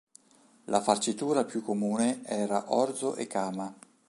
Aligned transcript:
La 0.65 0.81
farcitura 0.81 1.45
più 1.45 1.61
comune 1.61 2.23
era 2.25 2.73
orzo 2.73 3.13
e 3.17 3.27
kama. 3.27 3.71